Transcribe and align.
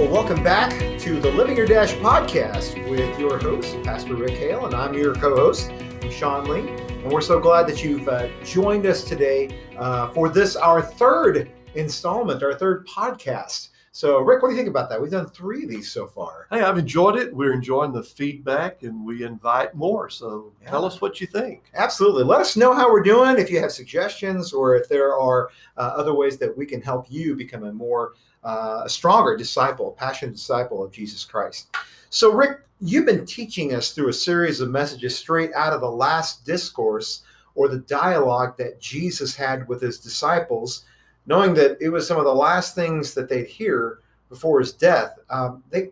Well, 0.00 0.08
welcome 0.08 0.42
back 0.42 0.70
to 1.00 1.20
the 1.20 1.30
Living 1.30 1.54
Your 1.54 1.66
Dash 1.66 1.92
podcast 1.96 2.88
with 2.88 3.20
your 3.20 3.38
host, 3.38 3.76
Pastor 3.82 4.14
Rick 4.14 4.30
Hale, 4.30 4.64
and 4.64 4.74
I'm 4.74 4.94
your 4.94 5.14
co 5.14 5.36
host, 5.36 5.70
Sean 6.10 6.48
Lee. 6.48 6.70
And 6.70 7.12
we're 7.12 7.20
so 7.20 7.38
glad 7.38 7.66
that 7.66 7.84
you've 7.84 8.08
uh, 8.08 8.28
joined 8.42 8.86
us 8.86 9.04
today 9.04 9.60
uh, 9.76 10.08
for 10.12 10.30
this, 10.30 10.56
our 10.56 10.80
third 10.80 11.52
installment, 11.74 12.42
our 12.42 12.54
third 12.54 12.86
podcast. 12.86 13.68
So, 13.92 14.20
Rick, 14.20 14.40
what 14.40 14.48
do 14.48 14.54
you 14.54 14.58
think 14.58 14.68
about 14.68 14.88
that? 14.90 15.02
We've 15.02 15.10
done 15.10 15.26
three 15.26 15.64
of 15.64 15.68
these 15.68 15.90
so 15.90 16.06
far. 16.06 16.46
Hey, 16.50 16.62
I've 16.62 16.78
enjoyed 16.78 17.16
it. 17.16 17.34
We're 17.34 17.52
enjoying 17.52 17.92
the 17.92 18.04
feedback 18.04 18.84
and 18.84 19.04
we 19.04 19.24
invite 19.24 19.74
more. 19.74 20.08
So, 20.08 20.52
yeah. 20.62 20.70
tell 20.70 20.84
us 20.84 21.00
what 21.00 21.20
you 21.20 21.26
think. 21.26 21.64
Absolutely. 21.74 22.22
Let 22.22 22.40
us 22.40 22.56
know 22.56 22.72
how 22.72 22.88
we're 22.88 23.02
doing. 23.02 23.36
If 23.36 23.50
you 23.50 23.58
have 23.60 23.72
suggestions 23.72 24.52
or 24.52 24.76
if 24.76 24.88
there 24.88 25.16
are 25.16 25.50
uh, 25.76 25.92
other 25.96 26.14
ways 26.14 26.38
that 26.38 26.56
we 26.56 26.66
can 26.66 26.80
help 26.80 27.06
you 27.10 27.34
become 27.34 27.64
a 27.64 27.72
more 27.72 28.14
uh, 28.44 28.82
a 28.84 28.88
stronger 28.88 29.36
disciple, 29.36 29.90
a 29.90 29.92
passionate 29.92 30.32
disciple 30.32 30.82
of 30.82 30.92
Jesus 30.92 31.24
Christ. 31.24 31.74
So, 32.10 32.32
Rick, 32.32 32.60
you've 32.80 33.06
been 33.06 33.26
teaching 33.26 33.74
us 33.74 33.92
through 33.92 34.08
a 34.08 34.14
series 34.14 34.60
of 34.60 34.70
messages 34.70 35.18
straight 35.18 35.52
out 35.54 35.72
of 35.72 35.80
the 35.80 35.90
last 35.90 36.44
discourse 36.44 37.22
or 37.54 37.68
the 37.68 37.80
dialogue 37.80 38.56
that 38.56 38.80
Jesus 38.80 39.34
had 39.34 39.68
with 39.68 39.82
his 39.82 39.98
disciples, 39.98 40.84
knowing 41.26 41.54
that 41.54 41.76
it 41.80 41.88
was 41.88 42.06
some 42.06 42.18
of 42.18 42.24
the 42.24 42.34
last 42.34 42.74
things 42.74 43.14
that 43.14 43.28
they'd 43.28 43.46
hear 43.46 44.00
before 44.28 44.60
his 44.60 44.72
death. 44.72 45.18
Um, 45.28 45.62
they, 45.70 45.90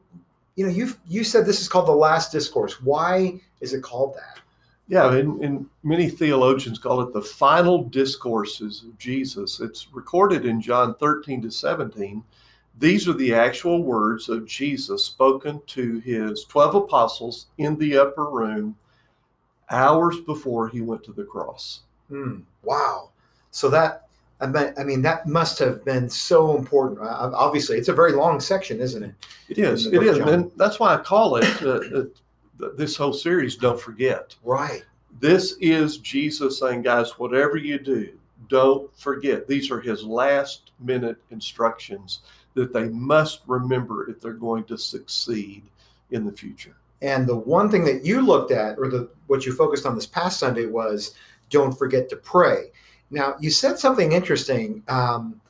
you 0.56 0.66
know, 0.66 0.72
you 0.72 0.92
you 1.06 1.24
said 1.24 1.46
this 1.46 1.60
is 1.60 1.68
called 1.68 1.86
the 1.86 1.92
last 1.92 2.32
discourse. 2.32 2.80
Why 2.82 3.40
is 3.60 3.74
it 3.74 3.82
called 3.82 4.14
that? 4.14 4.40
Yeah, 4.88 5.14
and, 5.14 5.44
and, 5.44 5.66
many 5.82 6.08
theologians 6.08 6.78
call 6.78 7.02
it 7.02 7.12
the 7.12 7.20
final 7.20 7.84
discourses 7.84 8.84
of 8.84 8.96
Jesus. 8.98 9.60
It's 9.60 9.92
recorded 9.92 10.46
in 10.46 10.62
John 10.62 10.94
13 10.94 11.42
to 11.42 11.50
17. 11.50 12.24
These 12.78 13.06
are 13.06 13.12
the 13.12 13.34
actual 13.34 13.82
words 13.82 14.30
of 14.30 14.46
Jesus 14.46 15.04
spoken 15.04 15.60
to 15.66 15.98
his 16.00 16.44
12 16.44 16.74
apostles 16.76 17.48
in 17.58 17.76
the 17.76 17.98
upper 17.98 18.30
room 18.30 18.76
hours 19.70 20.20
before 20.20 20.68
he 20.68 20.80
went 20.80 21.04
to 21.04 21.12
the 21.12 21.24
cross. 21.24 21.80
Mm, 22.10 22.42
wow. 22.62 23.10
So 23.50 23.68
that, 23.68 24.07
I 24.40 24.46
mean, 24.46 24.72
I 24.78 24.84
mean, 24.84 25.02
that 25.02 25.26
must 25.26 25.58
have 25.58 25.84
been 25.84 26.08
so 26.08 26.56
important. 26.56 27.00
Obviously, 27.00 27.76
it's 27.76 27.88
a 27.88 27.92
very 27.92 28.12
long 28.12 28.38
section, 28.38 28.80
isn't 28.80 29.02
it? 29.02 29.14
It 29.48 29.58
is. 29.58 29.86
It 29.86 30.02
is. 30.02 30.18
And 30.18 30.50
that's 30.56 30.78
why 30.78 30.94
I 30.94 30.98
call 30.98 31.36
it 31.36 31.62
uh, 31.62 31.98
uh 31.98 32.04
this 32.76 32.96
whole 32.96 33.12
series, 33.12 33.56
Don't 33.56 33.80
Forget. 33.80 34.34
Right. 34.42 34.84
This 35.20 35.56
is 35.60 35.98
Jesus 35.98 36.58
saying, 36.58 36.82
guys, 36.82 37.18
whatever 37.18 37.56
you 37.56 37.78
do, 37.78 38.12
don't 38.48 38.94
forget. 38.96 39.46
These 39.46 39.70
are 39.70 39.80
his 39.80 40.04
last 40.04 40.70
minute 40.80 41.18
instructions 41.30 42.20
that 42.54 42.72
they 42.72 42.88
must 42.88 43.42
remember 43.46 44.10
if 44.10 44.20
they're 44.20 44.32
going 44.32 44.64
to 44.64 44.78
succeed 44.78 45.62
in 46.10 46.24
the 46.24 46.32
future. 46.32 46.76
And 47.02 47.26
the 47.26 47.36
one 47.36 47.70
thing 47.70 47.84
that 47.84 48.04
you 48.04 48.20
looked 48.20 48.50
at, 48.50 48.78
or 48.78 48.88
the 48.88 49.08
what 49.28 49.46
you 49.46 49.54
focused 49.54 49.86
on 49.86 49.94
this 49.94 50.06
past 50.06 50.40
Sunday, 50.40 50.66
was 50.66 51.14
don't 51.50 51.76
forget 51.76 52.08
to 52.10 52.16
pray. 52.16 52.70
Now, 53.10 53.36
you 53.40 53.50
said 53.50 53.78
something 53.78 54.12
interesting, 54.12 54.82
um, 54.88 55.40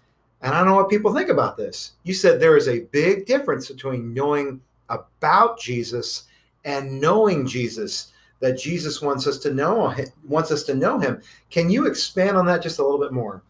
and 0.42 0.54
I 0.54 0.58
don't 0.58 0.68
know 0.68 0.76
what 0.76 0.90
people 0.90 1.12
think 1.12 1.28
about 1.28 1.56
this. 1.56 1.92
You 2.04 2.14
said 2.14 2.40
there 2.40 2.56
is 2.56 2.68
a 2.68 2.80
big 2.92 3.26
difference 3.26 3.68
between 3.68 4.14
knowing 4.14 4.60
about 4.88 5.58
Jesus 5.58 6.24
and 6.64 7.00
knowing 7.00 7.46
Jesus 7.46 8.12
that 8.40 8.58
Jesus 8.58 9.02
wants 9.02 9.26
us 9.26 9.38
to 9.38 9.52
know 9.52 9.94
wants 10.28 10.52
us 10.52 10.62
to 10.64 10.74
know 10.74 10.98
him. 10.98 11.20
Can 11.50 11.70
you 11.70 11.86
expand 11.86 12.36
on 12.36 12.46
that 12.46 12.62
just 12.62 12.78
a 12.78 12.82
little 12.82 13.00
bit 13.00 13.12
more? 13.12 13.42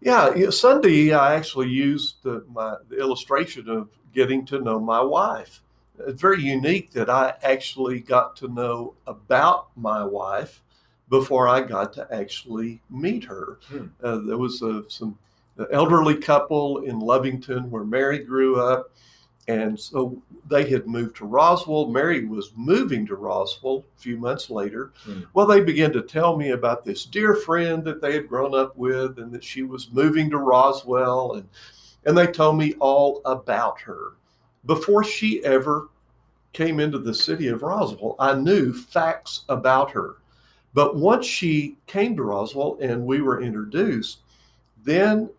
Yeah, 0.00 0.48
Sunday 0.50 1.12
I 1.12 1.34
actually 1.34 1.68
used 1.68 2.22
the, 2.22 2.44
my 2.52 2.76
the 2.88 2.98
illustration 2.98 3.68
of 3.68 3.88
getting 4.14 4.46
to 4.46 4.60
know 4.60 4.78
my 4.78 5.00
wife. 5.00 5.62
It's 6.06 6.20
very 6.20 6.42
unique 6.42 6.92
that 6.92 7.10
I 7.10 7.34
actually 7.42 8.00
got 8.00 8.36
to 8.36 8.48
know 8.48 8.94
about 9.06 9.68
my 9.76 10.04
wife 10.04 10.62
before 11.10 11.48
I 11.48 11.60
got 11.60 11.92
to 11.94 12.08
actually 12.10 12.80
meet 12.88 13.24
her. 13.24 13.58
Hmm. 13.68 13.86
Uh, 14.02 14.18
there 14.18 14.38
was 14.38 14.62
a, 14.62 14.84
some 14.88 15.18
elderly 15.70 16.16
couple 16.16 16.78
in 16.78 17.00
Lovington 17.00 17.68
where 17.68 17.84
Mary 17.84 18.20
grew 18.20 18.60
up 18.60 18.90
and 19.50 19.78
so 19.78 20.22
they 20.48 20.68
had 20.68 20.86
moved 20.86 21.16
to 21.16 21.24
Roswell. 21.24 21.88
Mary 21.88 22.24
was 22.24 22.52
moving 22.54 23.04
to 23.06 23.16
Roswell 23.16 23.84
a 23.96 24.00
few 24.00 24.16
months 24.16 24.48
later. 24.48 24.92
Mm. 25.06 25.26
Well, 25.34 25.46
they 25.46 25.60
began 25.60 25.92
to 25.92 26.02
tell 26.02 26.36
me 26.36 26.50
about 26.50 26.84
this 26.84 27.04
dear 27.04 27.34
friend 27.34 27.82
that 27.84 28.00
they 28.00 28.12
had 28.12 28.28
grown 28.28 28.54
up 28.54 28.76
with 28.76 29.18
and 29.18 29.32
that 29.32 29.42
she 29.42 29.62
was 29.62 29.90
moving 29.90 30.30
to 30.30 30.38
Roswell. 30.38 31.34
And, 31.34 31.48
and 32.04 32.16
they 32.16 32.26
told 32.28 32.58
me 32.58 32.74
all 32.78 33.22
about 33.24 33.80
her. 33.80 34.12
Before 34.66 35.02
she 35.02 35.42
ever 35.44 35.88
came 36.52 36.78
into 36.78 36.98
the 36.98 37.14
city 37.14 37.48
of 37.48 37.62
Roswell, 37.62 38.16
I 38.18 38.34
knew 38.34 38.72
facts 38.72 39.44
about 39.48 39.90
her. 39.92 40.16
But 40.72 40.96
once 40.96 41.26
she 41.26 41.76
came 41.86 42.16
to 42.16 42.22
Roswell 42.22 42.78
and 42.80 43.04
we 43.04 43.20
were 43.20 43.42
introduced, 43.42 44.20
then 44.84 45.30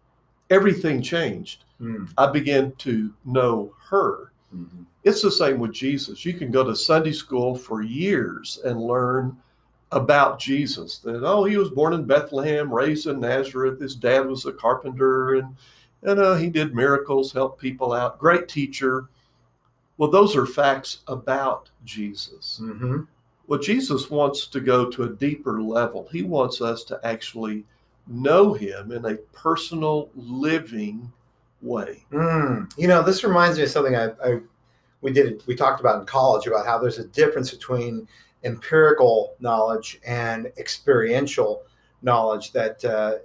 everything 0.49 1.01
changed. 1.01 1.63
Mm. 1.81 2.11
I 2.17 2.27
began 2.27 2.73
to 2.79 3.13
know 3.25 3.73
her. 3.89 4.31
Mm-hmm. 4.55 4.83
It's 5.03 5.21
the 5.21 5.31
same 5.31 5.59
with 5.59 5.71
Jesus. 5.73 6.25
You 6.25 6.33
can 6.33 6.51
go 6.51 6.63
to 6.63 6.75
Sunday 6.75 7.13
school 7.13 7.55
for 7.55 7.81
years 7.81 8.59
and 8.63 8.79
learn 8.79 9.35
about 9.91 10.39
Jesus. 10.39 10.99
That 10.99 11.23
oh, 11.23 11.43
he 11.45 11.57
was 11.57 11.69
born 11.69 11.93
in 11.93 12.05
Bethlehem, 12.05 12.71
raised 12.71 13.07
in 13.07 13.19
Nazareth. 13.19 13.79
His 13.79 13.95
dad 13.95 14.27
was 14.27 14.45
a 14.45 14.53
carpenter, 14.53 15.35
and 15.35 15.55
and 16.03 16.19
uh, 16.19 16.35
he 16.35 16.49
did 16.49 16.75
miracles, 16.75 17.31
helped 17.31 17.59
people 17.59 17.93
out. 17.93 18.19
Great 18.19 18.47
teacher. 18.47 19.07
Well, 19.97 20.09
those 20.09 20.35
are 20.35 20.45
facts 20.45 20.99
about 21.07 21.69
Jesus. 21.85 22.59
Mm-hmm. 22.61 23.01
Well, 23.47 23.59
Jesus 23.59 24.09
wants 24.09 24.47
to 24.47 24.59
go 24.59 24.89
to 24.89 25.03
a 25.03 25.09
deeper 25.09 25.61
level. 25.61 26.07
He 26.11 26.23
wants 26.23 26.61
us 26.61 26.83
to 26.85 26.99
actually 27.03 27.65
know 28.07 28.53
him 28.53 28.91
in 28.91 29.05
a 29.05 29.15
personal, 29.33 30.09
living 30.15 31.11
way. 31.61 32.03
Mm. 32.11 32.71
You 32.77 32.87
know, 32.87 33.03
this 33.03 33.23
reminds 33.23 33.57
me 33.57 33.63
of 33.63 33.69
something 33.69 33.95
I, 33.95 34.11
I 34.23 34.39
we 35.01 35.11
did 35.11 35.43
we 35.47 35.55
talked 35.55 35.79
about 35.79 35.99
in 35.99 36.05
college 36.05 36.47
about 36.47 36.65
how 36.65 36.77
there's 36.77 36.99
a 36.99 37.07
difference 37.07 37.51
between 37.51 38.07
empirical 38.43 39.35
knowledge 39.39 39.99
and 40.05 40.51
experiential 40.57 41.63
knowledge 42.01 42.51
that 42.51 42.83
uh, 42.83 43.17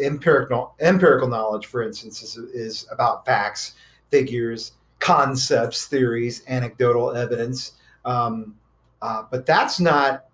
empirical 0.00 0.74
empirical 0.80 1.28
knowledge 1.28 1.66
for 1.66 1.82
instance 1.82 2.22
is, 2.22 2.36
is 2.36 2.86
about 2.90 3.26
facts 3.26 3.74
figures 4.10 4.72
concepts 4.98 5.86
theories 5.86 6.42
anecdotal 6.48 7.14
evidence 7.14 7.72
um, 8.06 8.54
uh, 9.04 9.24
but 9.30 9.46
that's 9.46 9.78
not 9.78 10.24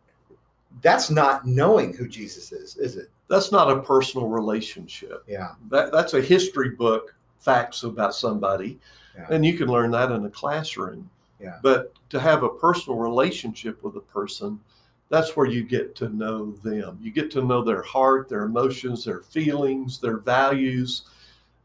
that's 0.83 1.11
not 1.11 1.47
knowing 1.47 1.93
who 1.93 2.09
jesus 2.09 2.53
is 2.53 2.77
is 2.77 2.97
it 2.97 3.11
that's 3.29 3.53
not 3.53 3.71
a 3.71 3.83
personal 3.83 4.29
relationship 4.29 5.25
yeah 5.27 5.53
that, 5.69 5.93
that's 5.93 6.15
a 6.15 6.21
history 6.21 6.71
book 6.71 7.15
facts 7.41 7.83
about 7.83 8.15
somebody, 8.15 8.79
yeah. 9.17 9.27
and 9.31 9.45
you 9.45 9.57
can 9.57 9.69
learn 9.69 9.91
that 9.91 10.13
in 10.13 10.25
a 10.25 10.31
classroom. 10.31 11.11
Yeah. 11.41 11.59
But 11.63 11.95
to 12.11 12.21
have 12.21 12.43
a 12.43 12.49
personal 12.49 12.99
relationship 12.99 13.83
with 13.83 13.97
a 13.97 14.01
person, 14.01 14.61
that's 15.09 15.37
where 15.37 15.47
you 15.47 15.65
get 15.65 15.97
to 15.97 16.09
know 16.11 16.53
them. 16.63 16.99
You 17.03 17.11
get 17.11 17.31
to 17.33 17.43
know 17.43 17.65
their 17.65 17.83
heart, 17.83 18.29
their 18.29 18.43
emotions, 18.43 19.05
their 19.05 19.23
feelings, 19.23 19.99
their 19.99 20.19
values, 20.19 21.03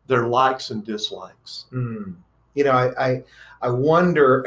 their 0.07 0.27
likes 0.27 0.72
and 0.72 0.83
dislikes. 0.83 1.66
Mm. 1.72 2.16
You 2.55 2.63
know, 2.63 2.71
I, 2.71 3.07
I, 3.07 3.23
I 3.61 3.69
wonder. 3.69 4.45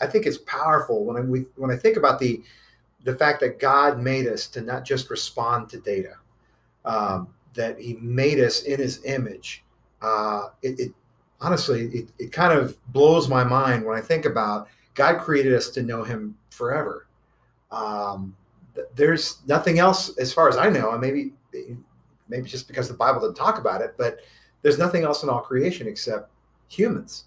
I 0.00 0.06
think 0.06 0.26
it's 0.26 0.38
powerful 0.38 1.04
when 1.04 1.16
I 1.16 1.20
when 1.56 1.70
I 1.70 1.76
think 1.76 1.96
about 1.96 2.18
the 2.18 2.42
the 3.04 3.14
fact 3.14 3.40
that 3.40 3.58
God 3.58 3.98
made 3.98 4.26
us 4.26 4.46
to 4.48 4.60
not 4.60 4.84
just 4.84 5.08
respond 5.08 5.68
to 5.70 5.78
data, 5.78 6.14
um, 6.84 7.28
that 7.54 7.78
He 7.78 7.94
made 7.94 8.40
us 8.40 8.62
in 8.62 8.78
His 8.78 9.04
image, 9.04 9.62
uh, 10.02 10.48
it, 10.62 10.80
it, 10.80 10.92
honestly 11.40 11.86
it, 11.86 12.08
it 12.18 12.32
kind 12.32 12.52
of 12.52 12.76
blows 12.92 13.28
my 13.28 13.44
mind 13.44 13.84
when 13.84 13.96
I 13.96 14.00
think 14.00 14.24
about 14.24 14.68
God 14.94 15.20
created 15.20 15.54
us 15.54 15.70
to 15.70 15.82
know 15.82 16.02
Him 16.02 16.36
forever. 16.50 17.06
Um, 17.70 18.36
there's 18.94 19.40
nothing 19.46 19.78
else, 19.78 20.16
as 20.18 20.32
far 20.32 20.48
as 20.48 20.56
I 20.56 20.68
know, 20.70 20.92
and 20.92 21.00
maybe 21.00 21.32
maybe 22.28 22.48
just 22.48 22.68
because 22.68 22.88
the 22.88 22.94
Bible 22.94 23.20
didn't 23.20 23.36
talk 23.36 23.58
about 23.58 23.80
it, 23.80 23.94
but 23.98 24.20
there's 24.62 24.78
nothing 24.78 25.02
else 25.02 25.22
in 25.22 25.28
all 25.28 25.40
creation 25.40 25.88
except 25.88 26.30
humans 26.68 27.24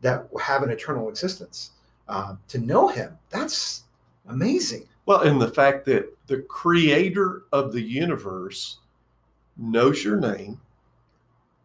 that 0.00 0.28
have 0.40 0.62
an 0.62 0.70
eternal 0.70 1.08
existence. 1.08 1.70
Uh, 2.08 2.36
to 2.48 2.58
know 2.58 2.88
Him, 2.88 3.18
that's 3.30 3.84
amazing. 4.28 4.86
Well, 5.06 5.20
and 5.20 5.40
the 5.40 5.50
fact 5.50 5.84
that 5.86 6.16
the 6.26 6.38
Creator 6.42 7.44
of 7.52 7.72
the 7.72 7.80
universe 7.80 8.78
knows 9.56 10.04
your 10.04 10.16
name 10.16 10.60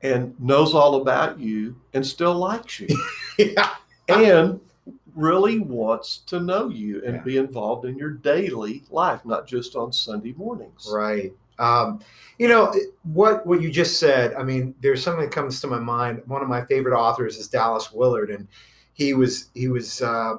and 0.01 0.37
knows 0.39 0.73
all 0.73 0.95
about 1.01 1.39
you 1.39 1.75
and 1.93 2.05
still 2.05 2.35
likes 2.35 2.79
you. 2.79 2.87
yeah. 3.37 3.75
And 4.09 4.59
really 5.15 5.59
wants 5.59 6.19
to 6.25 6.39
know 6.39 6.69
you 6.69 7.03
and 7.05 7.15
yeah. 7.15 7.21
be 7.21 7.37
involved 7.37 7.85
in 7.85 7.97
your 7.97 8.09
daily 8.11 8.83
life, 8.89 9.23
not 9.25 9.47
just 9.47 9.75
on 9.75 9.93
Sunday 9.93 10.33
mornings. 10.37 10.89
Right. 10.91 11.33
Um, 11.59 11.99
you 12.37 12.47
know 12.47 12.73
what 13.03 13.45
what 13.45 13.61
you 13.61 13.71
just 13.71 13.99
said. 13.99 14.33
I 14.33 14.43
mean, 14.43 14.75
there's 14.81 15.03
something 15.03 15.25
that 15.25 15.31
comes 15.31 15.61
to 15.61 15.67
my 15.67 15.79
mind. 15.79 16.21
One 16.25 16.41
of 16.41 16.49
my 16.49 16.65
favorite 16.65 16.97
authors 16.97 17.37
is 17.37 17.47
Dallas 17.47 17.91
Willard, 17.91 18.31
and 18.31 18.47
he 18.93 19.13
was 19.13 19.49
he 19.53 19.67
was 19.67 20.01
uh, 20.01 20.37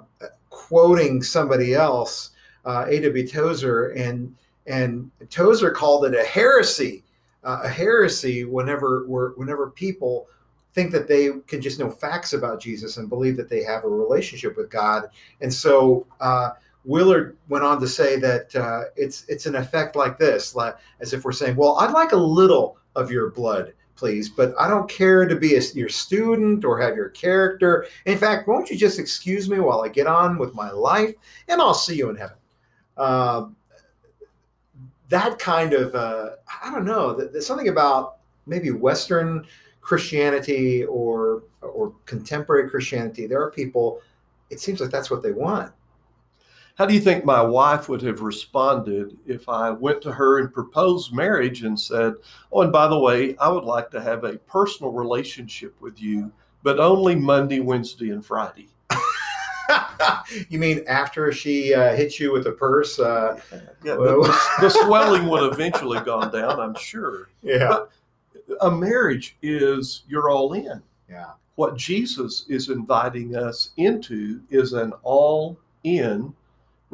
quoting 0.51 1.23
somebody 1.23 1.75
else, 1.75 2.31
uh, 2.65 2.87
A.W. 2.89 3.27
Tozer, 3.29 3.91
and 3.91 4.35
and 4.67 5.11
Tozer 5.31 5.71
called 5.71 6.05
it 6.05 6.15
a 6.15 6.25
heresy, 6.25 7.05
uh, 7.45 7.61
a 7.65 7.69
heresy 7.69 8.45
whenever 8.45 9.05
whenever 9.07 9.71
people 9.71 10.27
think 10.73 10.91
that 10.91 11.07
they 11.07 11.31
can 11.47 11.61
just 11.63 11.79
know 11.79 11.91
facts 11.91 12.33
about 12.33 12.61
Jesus 12.61 12.97
and 12.97 13.09
believe 13.09 13.37
that 13.37 13.49
they 13.49 13.63
have 13.63 13.85
a 13.85 13.89
relationship 13.89 14.57
with 14.57 14.71
God, 14.71 15.09
and 15.41 15.53
so. 15.53 16.07
Willard 16.85 17.37
went 17.49 17.65
on 17.65 17.81
to 17.81 17.89
say 17.89 18.19
that 18.19 18.55
uh, 18.55 18.83
it's 18.97 19.25
it's 19.29 19.47
an 19.47 19.57
effect 19.57 19.97
like 19.97 20.19
this, 20.19 20.55
like, 20.55 20.77
as 21.01 21.13
if 21.13 21.25
we're 21.25 21.33
saying, 21.33 21.57
"Well, 21.57 21.79
I'd 21.79 21.93
like 21.93 22.13
a 22.13 22.17
little 22.17 22.77
of 22.95 23.11
your 23.11 23.31
blood, 23.31 23.73
please, 23.97 24.29
but 24.29 24.55
I 24.59 24.69
don't 24.69 24.89
care 24.89 25.27
to 25.27 25.35
be 25.35 25.57
a, 25.57 25.63
your 25.75 25.89
student 25.89 26.65
or 26.65 26.79
have 26.81 26.95
your 26.95 27.09
character. 27.11 27.87
In 28.05 28.19
fact, 28.19 28.47
won't 28.47 28.71
you 28.71 28.77
just 28.77 28.99
excuse 28.99 29.49
me 29.49 29.61
while 29.61 29.81
I 29.81 29.89
get 29.89 30.07
on 30.07 30.39
with 30.39 30.55
my 30.55 30.71
life, 30.71 31.15
and 31.49 31.61
I'll 31.61 31.75
see 31.75 31.97
you 31.97 32.11
in 32.11 32.17
heaven." 32.17 32.37
Uh, 32.97 33.47
that 35.09 35.39
kind 35.39 35.73
of 35.73 35.95
uh, 35.95 36.31
I 36.63 36.71
don't 36.71 36.85
know. 36.85 37.15
There's 37.15 37.47
something 37.47 37.69
about 37.69 38.17
maybe 38.47 38.71
Western 38.71 39.47
Christianity 39.81 40.85
or 40.85 41.45
or 41.63 41.95
contemporary 42.05 42.69
Christianity. 42.69 43.27
There 43.27 43.41
are 43.41 43.51
people. 43.51 44.03
It 44.51 44.61
seems 44.61 44.81
like 44.81 44.91
that's 44.91 45.11
what 45.11 45.23
they 45.23 45.33
want 45.33 45.73
how 46.77 46.87
do 46.87 46.95
you 46.95 47.01
think 47.01 47.25
my 47.25 47.41
wife 47.41 47.89
would 47.89 48.03
have 48.03 48.21
responded 48.21 49.17
if 49.27 49.49
I 49.49 49.71
went 49.71 50.03
to 50.03 50.13
her 50.13 50.41
and 50.41 50.53
proposed 50.53 51.13
marriage 51.13 51.63
and 51.63 51.79
said, 51.79 52.15
Oh, 52.51 52.63
and 52.63 52.73
by 52.73 52.89
the 52.89 52.99
way, 52.99 53.37
I 53.37 53.49
would 53.49 53.65
like 53.65 53.91
to 53.93 54.01
have 54.01 54.25
a 54.25 54.39
personal 54.39 54.91
relationship 54.91 55.81
with 55.81 56.01
you, 56.03 56.33
but 56.65 56.81
only 56.81 57.15
Monday, 57.15 57.61
Wednesday, 57.61 58.11
and 58.11 58.27
Friday? 58.27 58.69
you 60.49 60.59
mean 60.59 60.85
after 60.89 61.31
she 61.33 61.73
uh, 61.73 61.95
hit 61.95 62.19
you 62.19 62.33
with 62.33 62.47
a 62.49 62.53
purse? 62.53 62.99
Uh, 62.99 63.41
yeah, 63.85 63.95
the, 63.95 64.39
the, 64.61 64.69
swelling 64.69 65.29
would 65.29 65.43
have 65.45 65.53
eventually 65.53 66.01
gone 66.01 66.33
down, 66.33 66.59
I'm 66.59 66.75
sure. 66.75 67.29
Yeah. 67.43 67.69
But 67.69 67.91
a 68.63 68.71
marriage 68.71 69.37
is 69.43 70.03
you're 70.09 70.29
all 70.29 70.55
in. 70.55 70.83
Yeah. 71.09 71.31
What 71.55 71.77
Jesus 71.77 72.47
is 72.49 72.69
inviting 72.69 73.37
us 73.37 73.71
into 73.77 74.41
is 74.51 74.73
an 74.73 74.93
all 75.05 75.57
in 75.85 76.35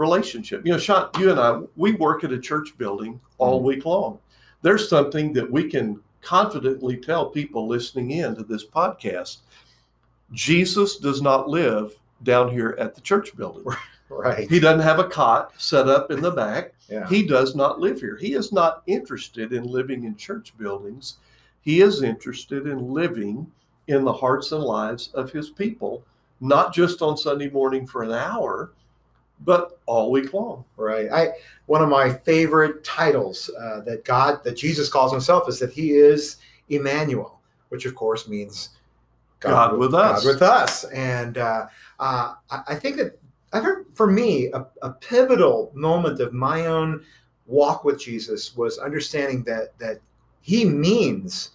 relationship. 0.01 0.65
You 0.65 0.73
know, 0.73 0.79
Sean, 0.79 1.11
you 1.19 1.31
and 1.31 1.39
I, 1.39 1.61
we 1.77 1.93
work 1.93 2.25
at 2.25 2.33
a 2.33 2.39
church 2.39 2.77
building 2.79 3.21
all 3.39 3.59
mm-hmm. 3.59 3.67
week 3.67 3.85
long. 3.85 4.19
There's 4.63 4.89
something 4.89 5.33
that 5.35 5.49
we 5.49 5.69
can 5.69 6.01
confidently 6.23 6.97
tell 6.97 7.27
people 7.27 7.69
listening 7.69 8.11
in 8.13 8.35
to 8.35 8.43
this 8.43 8.67
podcast. 8.67 9.39
Jesus 10.33 10.97
does 10.97 11.21
not 11.23 11.49
live 11.49 11.93
down 12.23 12.51
here 12.51 12.77
at 12.79 12.95
the 12.95 13.01
church 13.01 13.37
building. 13.37 13.65
Right. 14.13 14.51
He 14.51 14.59
doesn't 14.59 14.81
have 14.81 14.99
a 14.99 15.09
cot 15.09 15.53
set 15.57 15.89
up 15.89 16.11
in 16.11 16.21
the 16.21 16.33
back. 16.33 16.73
Yeah. 16.91 17.09
He 17.09 17.25
does 17.25 17.55
not 17.55 17.79
live 17.79 18.01
here. 18.01 18.17
He 18.17 18.35
is 18.35 18.51
not 18.51 18.83
interested 18.89 19.53
in 19.53 19.63
living 19.63 20.03
in 20.03 20.17
church 20.17 20.53
buildings. 20.59 21.19
He 21.61 21.83
is 21.83 22.03
interested 22.03 22.67
in 22.67 22.93
living 22.93 23.47
in 23.87 24.03
the 24.03 24.13
hearts 24.13 24.51
and 24.51 24.65
lives 24.65 25.13
of 25.15 25.31
his 25.31 25.51
people, 25.51 26.03
not 26.41 26.75
just 26.75 27.01
on 27.01 27.17
Sunday 27.17 27.49
morning 27.49 27.87
for 27.87 28.03
an 28.03 28.11
hour, 28.11 28.73
but 29.45 29.79
all 29.87 30.11
week 30.11 30.33
long. 30.33 30.65
Right. 30.77 31.11
I 31.11 31.33
one 31.67 31.83
of 31.83 31.89
my 31.89 32.13
favorite 32.13 32.85
titles 32.85 33.51
uh, 33.59 33.81
that 33.83 34.05
God 34.05 34.43
that 34.45 34.57
Jesus 34.57 34.89
calls 34.89 35.13
himself 35.13 35.49
is 35.49 35.59
that 35.59 35.73
he 35.73 35.93
is 35.93 36.37
Emmanuel, 36.69 37.41
which 37.69 37.87
of 37.87 37.95
course 37.95 38.29
means 38.29 38.71
God, 39.41 39.71
God 39.71 39.79
with, 39.79 39.95
us. 39.95 40.25
God 40.25 40.33
with 40.33 40.43
us. 40.43 40.85
And 40.85 41.39
uh, 41.39 41.67
uh, 41.99 42.35
I 42.51 42.75
think 42.75 42.97
that 42.97 43.19
I 43.53 43.61
think 43.61 43.95
for 43.95 44.07
me 44.07 44.47
a, 44.53 44.67
a 44.83 44.91
pivotal 44.91 45.73
moment 45.75 46.21
of 46.21 46.33
my 46.33 46.67
own 46.67 47.05
walk 47.47 47.85
with 47.85 48.01
Jesus 48.01 48.57
was 48.57 48.79
understanding 48.79 49.43
that 49.45 49.79
that 49.79 50.01
he 50.43 50.65
means 50.65 51.51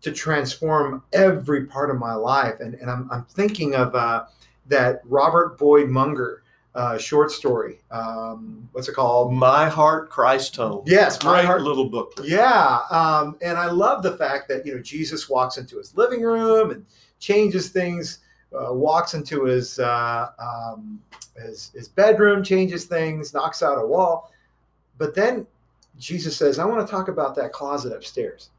to 0.00 0.12
transform 0.12 1.02
every 1.12 1.66
part 1.66 1.90
of 1.90 1.98
my 1.98 2.14
life. 2.14 2.60
And, 2.60 2.74
and 2.74 2.90
I'm, 2.90 3.10
I'm 3.10 3.24
thinking 3.26 3.74
of 3.74 3.94
uh, 3.94 4.24
that 4.66 5.02
Robert 5.04 5.58
Boyd 5.58 5.90
Munger 5.90 6.39
uh, 6.74 6.98
short 6.98 7.30
story. 7.30 7.80
Um, 7.90 8.68
what's 8.72 8.88
it 8.88 8.94
called? 8.94 9.32
My 9.32 9.68
Heart, 9.68 10.10
Christ 10.10 10.54
Home. 10.56 10.82
Yes, 10.86 11.22
my 11.22 11.42
heart. 11.42 11.62
little 11.62 11.88
book. 11.88 12.12
Yeah, 12.22 12.80
um, 12.90 13.36
and 13.42 13.58
I 13.58 13.66
love 13.66 14.02
the 14.02 14.16
fact 14.16 14.48
that 14.48 14.64
you 14.64 14.74
know 14.74 14.82
Jesus 14.82 15.28
walks 15.28 15.56
into 15.58 15.78
his 15.78 15.96
living 15.96 16.22
room 16.22 16.70
and 16.70 16.86
changes 17.18 17.70
things. 17.70 18.20
Uh, 18.52 18.72
walks 18.72 19.14
into 19.14 19.44
his, 19.44 19.78
uh, 19.78 20.26
um, 20.40 21.00
his 21.40 21.70
his 21.72 21.88
bedroom, 21.88 22.42
changes 22.42 22.84
things, 22.84 23.32
knocks 23.32 23.62
out 23.62 23.78
a 23.78 23.86
wall, 23.86 24.32
but 24.98 25.14
then 25.14 25.46
Jesus 25.98 26.36
says, 26.36 26.58
"I 26.58 26.64
want 26.64 26.84
to 26.84 26.90
talk 26.90 27.06
about 27.06 27.36
that 27.36 27.52
closet 27.52 27.92
upstairs." 27.92 28.50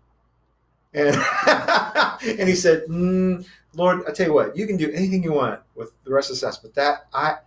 And 0.94 1.16
and 1.48 2.48
he 2.48 2.56
said, 2.56 2.86
mm, 2.86 3.46
"Lord, 3.74 4.04
I 4.08 4.12
tell 4.12 4.28
you 4.28 4.34
what, 4.34 4.56
you 4.56 4.66
can 4.66 4.78
do 4.78 4.90
anything 4.92 5.24
you 5.24 5.34
want 5.34 5.60
with 5.76 5.92
the 6.06 6.14
rest 6.14 6.32
of 6.32 6.40
this, 6.40 6.58
but 6.58 6.74
that 6.76 7.08
I 7.14 7.38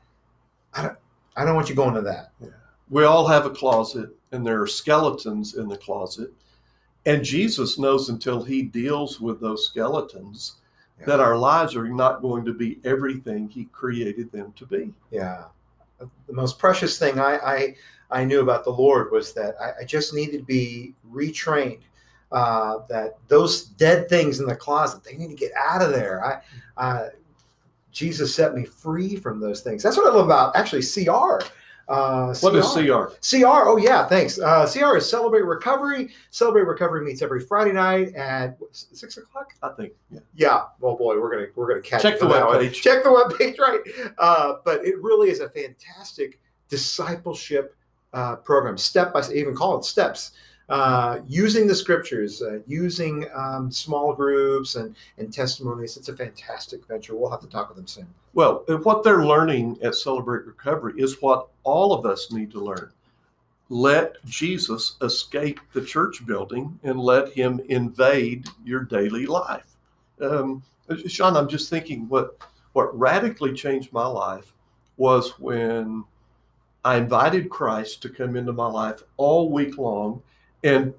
I 0.75 0.83
don't, 0.83 0.99
I 1.37 1.45
don't 1.45 1.55
want 1.55 1.69
you 1.69 1.75
going 1.75 1.95
to 1.95 2.03
that. 2.03 2.33
Yeah. 2.41 2.49
We 2.91 3.05
all 3.05 3.27
have 3.27 3.47
a 3.47 3.51
closet, 3.51 4.11
and 4.33 4.47
there 4.47 4.61
are 4.61 4.67
skeletons 4.67 5.55
in 5.55 5.69
the 5.69 5.77
closet. 5.77 6.33
And 7.07 7.25
Jesus 7.25 7.79
knows 7.79 8.09
until 8.09 8.43
he 8.43 8.63
deals 8.63 9.21
with 9.21 9.41
those 9.41 9.67
skeletons 9.67 10.57
yeah. 10.99 11.07
that 11.07 11.21
our 11.21 11.37
lives 11.37 11.77
are 11.77 11.89
not 11.89 12.23
going 12.23 12.45
to 12.45 12.53
be 12.53 12.81
everything 12.85 13.49
he 13.49 13.65
created 13.67 14.31
them 14.33 14.53
to 14.57 14.67
be. 14.67 14.93
Yeah. 15.11 15.45
The 15.99 16.33
most 16.33 16.59
precious 16.59 16.99
thing 16.99 17.19
I, 17.19 17.37
I, 17.39 17.77
I 18.11 18.25
knew 18.25 18.41
about 18.41 18.65
the 18.65 18.71
Lord 18.71 19.13
was 19.13 19.33
that 19.35 19.55
I, 19.61 19.83
I 19.83 19.85
just 19.85 20.15
needed 20.15 20.39
to 20.39 20.45
be 20.45 20.95
retrained. 21.13 21.81
Uh, 22.33 22.79
that 22.89 23.17
those 23.29 23.67
dead 23.67 24.09
things 24.09 24.41
in 24.41 24.47
the 24.47 24.57
closet, 24.57 25.05
they 25.05 25.17
need 25.17 25.29
to 25.29 25.37
get 25.37 25.53
out 25.57 25.81
of 25.81 25.93
there. 25.93 26.25
I, 26.25 26.41
uh, 26.77 27.09
Jesus 27.95 28.35
set 28.35 28.55
me 28.55 28.65
free 28.65 29.17
from 29.17 29.41
those 29.41 29.63
things. 29.63 29.83
That's 29.83 29.97
what 29.97 30.13
I 30.13 30.15
love 30.15 30.27
about 30.27 30.55
actually 30.57 30.83
CR. 30.83 31.43
Uh, 31.87 32.35
what 32.41 32.55
is 32.57 32.67
CR? 32.73 33.15
CR. 33.23 33.69
Oh 33.69 33.77
yeah, 33.77 34.07
thanks. 34.07 34.39
Uh, 34.39 34.67
CR 34.71 34.97
is 34.97 35.09
Celebrate 35.09 35.45
Recovery. 35.45 36.11
Celebrate 36.31 36.63
Recovery 36.63 37.05
meets 37.05 37.23
every 37.23 37.41
Friday 37.41 37.73
night 37.73 38.15
at 38.15 38.59
six 38.73 39.17
o'clock. 39.17 39.53
I 39.63 39.69
think. 39.71 39.93
Yeah. 40.11 40.21
Yeah. 40.35 40.63
Well, 40.81 40.97
boy, 40.97 41.21
we're 41.21 41.31
gonna 41.31 41.47
we're 41.55 41.69
gonna 41.69 41.83
catch 41.83 42.03
check 42.03 42.19
the 42.19 42.27
web 42.27 42.59
page. 42.59 42.81
Check 42.83 43.05
the 43.05 43.13
web 43.13 43.39
page, 43.39 43.59
right? 43.59 43.81
Uh, 44.19 44.55
but 44.65 44.85
it 44.85 45.01
really 45.03 45.31
is 45.31 45.41
a 45.41 45.49
fantastic 45.49 46.41
discipleship 46.69 47.77
uh, 48.13 48.37
program. 48.37 48.79
Step 48.79 49.13
by 49.13 49.23
even 49.33 49.55
call 49.55 49.79
it 49.79 49.85
steps 49.85 50.33
uh, 50.69 51.21
using 51.27 51.67
the 51.67 51.75
scriptures, 51.75 52.41
uh, 52.43 52.59
using 52.67 53.27
um, 53.35 53.71
small 53.71 54.15
groups 54.15 54.77
and, 54.77 54.95
and 55.19 55.33
testimonies. 55.33 55.97
It's 55.97 56.09
a 56.09 56.17
fantastic 56.17 56.87
venture. 56.87 57.15
We'll 57.15 57.31
have 57.31 57.41
to 57.41 57.49
talk 57.49 57.69
with 57.69 57.77
them 57.77 57.87
soon. 57.87 58.07
Well, 58.33 58.65
what 58.83 59.05
they're 59.05 59.27
learning 59.27 59.79
at 59.83 59.95
Celebrate 59.95 60.47
Recovery 60.47 60.95
is 60.97 61.21
what 61.21 61.49
all 61.63 61.93
of 61.93 62.07
us 62.07 62.33
need 62.33 62.51
to 62.53 62.61
learn. 62.61 62.91
Let 63.69 64.25
Jesus 64.25 64.97
escape 65.03 65.61
the 65.73 65.85
church 65.85 66.25
building 66.27 66.79
and 66.83 66.99
let 66.99 67.33
him 67.33 67.61
invade 67.69 68.49
your 68.65 68.81
daily 68.85 69.27
life. 69.27 69.77
Um, 70.21 70.63
Sean, 71.07 71.37
I'm 71.37 71.49
just 71.49 71.71
thinking 71.71 72.09
what 72.09 72.37
what 72.73 72.97
radically 72.99 73.53
changed 73.53 73.93
my 73.93 74.07
life 74.07 74.53
was 74.97 75.39
when 75.39 76.05
I 76.85 76.97
invited 76.97 77.49
Christ 77.49 78.03
to 78.03 78.09
come 78.09 78.37
into 78.37 78.53
my 78.53 78.67
life 78.67 79.03
all 79.17 79.51
week 79.51 79.79
long 79.79 80.23
and 80.65 80.93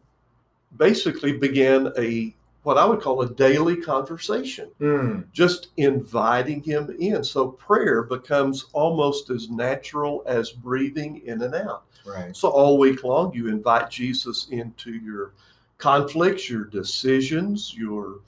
basically 0.78 1.38
began 1.38 1.92
a 1.98 2.34
what 2.64 2.80
I 2.80 2.86
would 2.86 3.00
call 3.00 3.22
a 3.22 3.30
daily 3.30 3.76
conversation, 3.76 4.72
mm. 4.82 5.24
just 5.34 5.68
inviting 5.78 6.64
him 6.64 6.96
in. 6.98 7.24
So 7.24 7.50
prayer 7.50 8.02
becomes 8.02 8.66
almost 8.74 9.30
as 9.30 9.52
natural 9.52 10.24
as 10.26 10.50
breathing 10.50 11.22
in 11.26 11.44
and 11.44 11.54
out. 11.54 11.84
Right. 12.08 12.36
So 12.36 12.50
all 12.50 12.80
week 12.80 13.04
long, 13.04 13.32
you 13.36 13.50
invite 13.50 13.92
Jesus 13.92 14.48
into 14.50 14.94
your 14.94 15.34
conflicts, 15.78 16.50
your 16.50 16.64
decisions, 16.64 17.76
your 17.78 18.22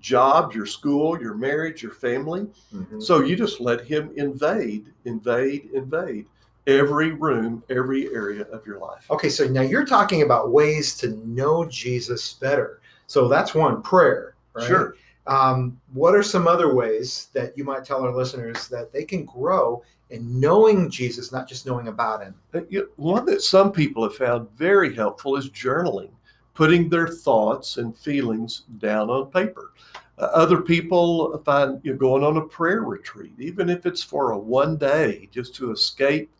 job, 0.00 0.54
your 0.54 0.66
school, 0.66 1.20
your 1.20 1.34
marriage, 1.34 1.82
your 1.82 1.92
family. 1.92 2.46
Mm-hmm. 2.74 3.00
So 3.00 3.20
you 3.20 3.36
just 3.36 3.60
let 3.60 3.84
him 3.84 4.12
invade, 4.16 4.86
invade, 5.04 5.68
invade 5.74 6.24
every 6.66 7.12
room, 7.12 7.62
every 7.70 8.12
area 8.14 8.42
of 8.44 8.66
your 8.66 8.78
life. 8.78 9.10
Okay, 9.10 9.28
so 9.28 9.46
now 9.46 9.60
you're 9.60 9.84
talking 9.84 10.22
about 10.22 10.50
ways 10.50 10.96
to 10.98 11.16
know 11.26 11.64
Jesus 11.64 12.34
better. 12.34 12.80
So 13.06 13.28
that's 13.28 13.54
one 13.54 13.82
prayer, 13.82 14.34
right? 14.54 14.66
Sure. 14.66 14.96
Um, 15.26 15.80
what 15.92 16.14
are 16.14 16.22
some 16.22 16.46
other 16.46 16.74
ways 16.74 17.28
that 17.32 17.56
you 17.56 17.64
might 17.64 17.84
tell 17.84 18.02
our 18.02 18.14
listeners 18.14 18.68
that 18.68 18.92
they 18.92 19.04
can 19.04 19.24
grow 19.24 19.82
in 20.10 20.38
knowing 20.38 20.90
Jesus, 20.90 21.32
not 21.32 21.48
just 21.48 21.66
knowing 21.66 21.88
about 21.88 22.22
him? 22.22 22.34
Uh, 22.52 22.60
one 22.96 23.24
that 23.26 23.42
some 23.42 23.72
people 23.72 24.02
have 24.02 24.16
found 24.16 24.50
very 24.56 24.94
helpful 24.94 25.36
is 25.36 25.50
journaling, 25.50 26.10
putting 26.52 26.88
their 26.88 27.08
thoughts 27.08 27.78
and 27.78 27.96
feelings 27.96 28.64
down 28.78 29.08
on 29.08 29.30
paper. 29.30 29.72
Uh, 30.18 30.28
other 30.32 30.60
people 30.60 31.36
find 31.44 31.80
you 31.82 31.92
know, 31.92 31.98
going 31.98 32.22
on 32.22 32.36
a 32.36 32.40
prayer 32.40 32.82
retreat, 32.82 33.32
even 33.38 33.68
if 33.68 33.84
it's 33.84 34.02
for 34.02 34.30
a 34.30 34.38
one 34.38 34.76
day, 34.76 35.28
just 35.32 35.54
to 35.56 35.72
escape 35.72 36.30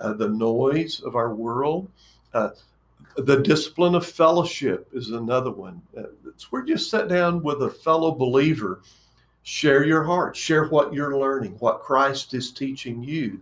uh, 0.00 0.12
the 0.12 0.28
noise 0.28 1.00
of 1.00 1.16
our 1.16 1.34
world. 1.34 1.88
Uh, 2.32 2.50
the 3.16 3.42
discipline 3.42 3.94
of 3.94 4.06
fellowship 4.06 4.88
is 4.92 5.10
another 5.10 5.50
one. 5.50 5.80
Uh, 5.96 6.04
it's 6.26 6.52
where 6.52 6.64
you 6.66 6.76
sit 6.76 7.08
down 7.08 7.42
with 7.42 7.62
a 7.62 7.70
fellow 7.70 8.12
believer, 8.12 8.82
share 9.42 9.84
your 9.84 10.04
heart, 10.04 10.36
share 10.36 10.66
what 10.66 10.92
you're 10.92 11.18
learning, 11.18 11.56
what 11.58 11.80
Christ 11.80 12.34
is 12.34 12.52
teaching 12.52 13.02
you, 13.02 13.40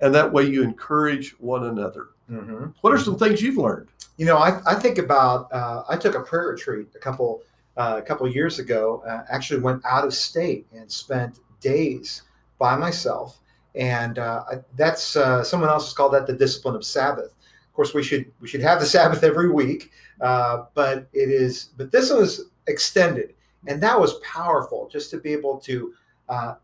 and 0.00 0.14
that 0.14 0.30
way 0.30 0.44
you 0.44 0.62
encourage 0.62 1.30
one 1.40 1.64
another. 1.64 2.08
Mm-hmm. 2.30 2.66
What 2.82 2.92
are 2.92 2.98
some 2.98 3.18
things 3.18 3.40
you've 3.40 3.56
learned? 3.56 3.88
You 4.16 4.26
know, 4.26 4.36
I, 4.36 4.60
I 4.66 4.74
think 4.74 4.98
about 4.98 5.52
uh, 5.52 5.84
I 5.88 5.96
took 5.96 6.14
a 6.14 6.20
prayer 6.20 6.48
retreat 6.48 6.88
a 6.94 6.98
couple 6.98 7.42
uh, 7.76 7.96
a 7.98 8.02
couple 8.02 8.28
years 8.28 8.58
ago. 8.58 9.02
Uh, 9.06 9.22
actually, 9.28 9.60
went 9.60 9.84
out 9.84 10.04
of 10.04 10.14
state 10.14 10.66
and 10.72 10.90
spent 10.90 11.40
days 11.60 12.22
by 12.58 12.76
myself, 12.76 13.40
and 13.74 14.18
uh, 14.18 14.44
that's 14.76 15.16
uh, 15.16 15.42
someone 15.42 15.70
else 15.70 15.86
has 15.86 15.92
called 15.92 16.12
that 16.14 16.26
the 16.26 16.32
discipline 16.32 16.74
of 16.74 16.84
Sabbath. 16.84 17.26
Of 17.32 17.72
course, 17.74 17.94
we 17.94 18.02
should 18.02 18.30
we 18.40 18.48
should 18.48 18.60
have 18.60 18.80
the 18.80 18.86
Sabbath 18.98 19.22
every 19.22 19.50
week, 19.50 19.90
uh, 20.20 20.64
but 20.74 21.08
it 21.12 21.30
is 21.30 21.70
but 21.76 21.90
this 21.90 22.10
was 22.10 22.46
extended, 22.66 23.34
and 23.66 23.82
that 23.82 23.98
was 23.98 24.14
powerful 24.20 24.88
just 24.90 25.10
to 25.10 25.18
be 25.18 25.32
able 25.32 25.58
to 25.58 25.94
uh, 26.28 26.54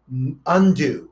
undo 0.47 1.11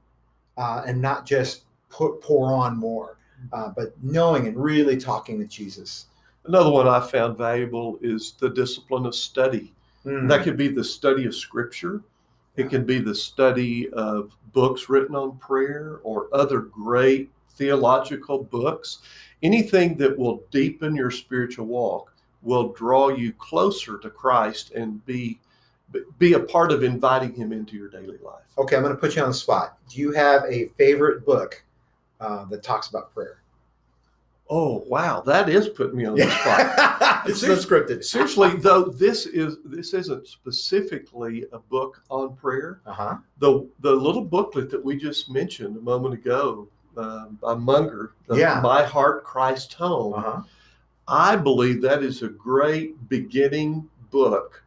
and 0.56 1.00
not 1.00 1.26
just 1.26 1.64
put 1.88 2.20
pour 2.20 2.52
on 2.52 2.76
more, 2.76 3.18
but 3.50 3.92
knowing 4.02 4.46
and 4.46 4.56
really 4.56 4.96
talking 4.96 5.38
to 5.38 5.46
Jesus. 5.46 6.06
Another 6.44 6.70
one 6.70 6.88
I 6.88 7.00
found 7.00 7.36
valuable 7.36 7.98
is 8.00 8.32
the 8.40 8.48
discipline 8.48 9.04
of 9.04 9.14
study. 9.14 9.74
Mm. 10.08 10.28
That 10.28 10.44
could 10.44 10.56
be 10.56 10.68
the 10.68 10.84
study 10.84 11.26
of 11.26 11.34
scripture. 11.34 12.02
It 12.56 12.70
could 12.70 12.86
be 12.86 12.98
the 12.98 13.14
study 13.14 13.88
of 13.90 14.32
books 14.52 14.88
written 14.88 15.14
on 15.14 15.38
prayer 15.38 16.00
or 16.02 16.28
other 16.32 16.60
great 16.60 17.30
theological 17.50 18.42
books. 18.42 18.98
Anything 19.42 19.96
that 19.96 20.16
will 20.16 20.42
deepen 20.50 20.96
your 20.96 21.10
spiritual 21.10 21.66
walk 21.66 22.12
will 22.42 22.72
draw 22.72 23.08
you 23.08 23.32
closer 23.34 23.98
to 23.98 24.10
Christ 24.10 24.72
and 24.72 25.04
be 25.06 25.38
be 26.18 26.34
a 26.34 26.40
part 26.40 26.70
of 26.70 26.82
inviting 26.82 27.32
him 27.32 27.50
into 27.50 27.74
your 27.74 27.88
daily 27.88 28.18
life. 28.22 28.44
Okay, 28.58 28.76
I'm 28.76 28.82
going 28.82 28.94
to 28.94 29.00
put 29.00 29.16
you 29.16 29.22
on 29.22 29.28
the 29.28 29.34
spot. 29.34 29.78
Do 29.88 29.98
you 29.98 30.12
have 30.12 30.44
a 30.44 30.66
favorite 30.76 31.24
book 31.24 31.64
uh, 32.20 32.44
that 32.46 32.62
talks 32.62 32.88
about 32.88 33.14
prayer? 33.14 33.40
Oh 34.50 34.84
wow, 34.86 35.20
that 35.22 35.48
is 35.48 35.68
putting 35.68 35.96
me 35.96 36.06
on 36.06 36.16
the 36.16 36.30
spot. 36.40 37.28
it's 37.28 37.40
so 37.40 37.54
scripted. 37.56 38.02
Seriously, 38.02 38.50
though, 38.56 38.84
this 38.84 39.26
is 39.26 39.58
this 39.64 39.92
isn't 39.94 40.26
specifically 40.26 41.44
a 41.52 41.58
book 41.58 42.02
on 42.10 42.34
prayer. 42.36 42.80
Uh 42.86 42.92
huh. 42.92 43.16
The 43.38 43.68
the 43.80 43.92
little 43.92 44.24
booklet 44.24 44.70
that 44.70 44.82
we 44.82 44.96
just 44.96 45.30
mentioned 45.30 45.76
a 45.76 45.80
moment 45.80 46.14
ago 46.14 46.68
uh, 46.96 47.26
by 47.42 47.54
Munger, 47.54 48.12
the 48.26 48.36
Yeah. 48.36 48.60
My 48.62 48.82
Heart 48.84 49.24
Christ 49.24 49.74
Home. 49.74 50.14
Uh 50.14 50.20
huh. 50.20 50.42
I 51.06 51.36
believe 51.36 51.80
that 51.82 52.02
is 52.02 52.22
a 52.22 52.28
great 52.28 53.08
beginning 53.08 53.88
book 54.10 54.62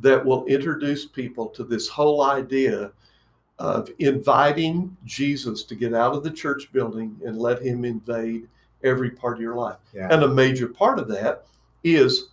that 0.00 0.24
will 0.24 0.44
introduce 0.46 1.06
people 1.06 1.46
to 1.48 1.64
this 1.64 1.88
whole 1.88 2.22
idea 2.22 2.92
of 3.58 3.88
inviting 4.00 4.96
Jesus 5.04 5.62
to 5.64 5.74
get 5.74 5.94
out 5.94 6.14
of 6.14 6.24
the 6.24 6.30
church 6.30 6.72
building 6.72 7.16
and 7.24 7.38
let 7.38 7.62
him 7.62 7.84
invade 7.84 8.48
every 8.84 9.10
part 9.10 9.36
of 9.36 9.40
your 9.40 9.54
life. 9.54 9.78
Yeah. 9.92 10.08
And 10.10 10.22
a 10.22 10.28
major 10.28 10.68
part 10.68 10.98
of 10.98 11.08
that 11.08 11.46
is 11.82 12.28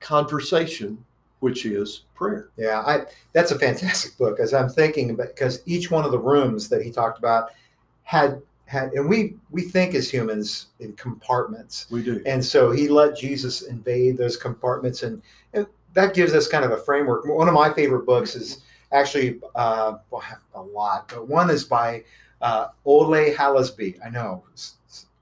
conversation, 0.00 1.02
which 1.40 1.64
is 1.64 2.04
prayer. 2.14 2.50
Yeah, 2.56 2.80
I 2.80 3.02
that's 3.32 3.50
a 3.50 3.58
fantastic 3.58 4.16
book 4.18 4.38
as 4.40 4.52
I'm 4.52 4.68
thinking 4.68 5.10
about 5.10 5.28
because 5.28 5.62
each 5.66 5.90
one 5.90 6.04
of 6.04 6.10
the 6.10 6.18
rooms 6.18 6.68
that 6.68 6.82
he 6.82 6.90
talked 6.90 7.18
about 7.18 7.50
had 8.02 8.42
had 8.66 8.92
and 8.92 9.08
we 9.08 9.36
we 9.50 9.62
think 9.62 9.94
as 9.94 10.10
humans 10.10 10.68
in 10.80 10.92
compartments. 10.94 11.86
We 11.90 12.02
do. 12.02 12.22
And 12.26 12.44
so 12.44 12.70
he 12.70 12.88
let 12.88 13.16
Jesus 13.16 13.62
invade 13.62 14.16
those 14.16 14.36
compartments 14.36 15.02
and 15.02 15.22
and 15.52 15.66
that 15.94 16.14
gives 16.14 16.32
us 16.32 16.48
kind 16.48 16.64
of 16.64 16.70
a 16.72 16.78
framework. 16.78 17.26
One 17.26 17.48
of 17.48 17.54
my 17.54 17.72
favorite 17.72 18.06
books 18.06 18.34
is 18.34 18.62
actually 18.92 19.40
uh 19.54 19.94
well, 20.10 20.20
have 20.20 20.42
a 20.54 20.62
lot, 20.62 21.08
but 21.08 21.28
one 21.28 21.50
is 21.50 21.64
by 21.64 22.04
uh 22.40 22.68
Ole 22.84 23.34
Hallesby. 23.34 23.98
I 24.04 24.10
know, 24.10 24.44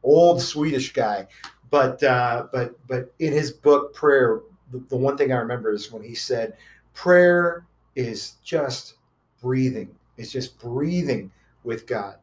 old 0.02 0.40
Swedish 0.40 0.92
guy, 0.92 1.26
but 1.71 2.02
uh 2.02 2.47
but 2.52 2.75
but 2.87 3.12
in 3.19 3.33
his 3.33 3.50
book 3.50 3.95
Prayer, 3.95 4.40
the, 4.73 4.78
the 4.88 4.97
one 4.97 5.16
thing 5.16 5.33
I 5.33 5.37
remember 5.37 5.73
is 5.73 5.92
when 5.92 6.02
he 6.02 6.14
said 6.14 6.57
prayer 6.95 7.64
is 7.97 8.35
just 8.45 8.95
breathing. 9.40 9.90
It's 10.16 10.33
just 10.33 10.59
breathing 10.59 11.30
with 11.64 11.87
God. 11.87 12.16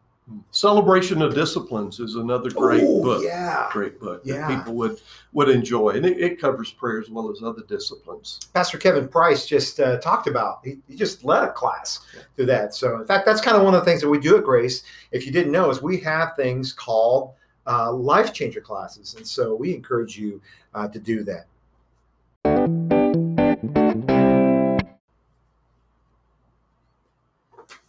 Celebration 0.52 1.22
of 1.22 1.34
Disciplines 1.34 2.02
is 2.02 2.16
another 2.16 2.50
great 2.50 2.84
Oh, 2.84 3.02
book. 3.02 3.24
Yeah. 3.24 3.70
Great 3.72 3.98
book 3.98 4.24
that 4.26 4.34
Yeah. 4.34 4.58
people 4.58 4.74
would 4.74 5.00
would 5.32 5.48
enjoy, 5.48 5.92
and 5.92 6.06
it, 6.06 6.20
it 6.20 6.42
covers 6.42 6.70
prayer 6.72 7.00
as 7.00 7.10
well 7.10 7.32
as 7.32 7.42
other 7.42 7.62
disciplines. 7.68 8.40
Pastor 8.54 8.78
Kevin 8.78 9.08
Price 9.08 9.46
just 9.46 9.80
uh, 9.80 10.00
talked 10.00 10.28
about. 10.28 10.60
He, 10.66 10.80
he 10.88 10.96
just 10.96 11.24
led 11.24 11.44
a 11.44 11.52
class 11.54 12.02
through 12.36 12.48
that. 12.48 12.76
So, 12.76 13.00
in 13.00 13.08
fact, 13.08 13.26
that's 13.26 13.40
kind 13.40 13.56
of 13.56 13.64
one 13.64 13.74
of 13.74 13.80
the 13.80 13.86
things 13.86 14.02
that 14.02 14.10
we 14.10 14.20
do 14.20 14.38
at 14.38 14.44
Grace. 14.44 14.84
If 15.12 15.26
you 15.26 15.32
didn't 15.32 15.54
know, 15.54 15.70
is 15.70 15.82
we 15.82 15.98
have 16.02 16.36
things 16.36 16.74
called 16.74 17.32
uh, 17.68 17.92
life 17.92 18.34
changer 18.34 18.62
classes, 18.62 19.16
and 19.16 19.28
so 19.28 19.56
we 19.56 19.74
encourage 19.74 20.18
you 20.18 20.42
uh, 20.74 20.88
to 20.88 21.00
do 21.00 21.24
that. 21.24 21.48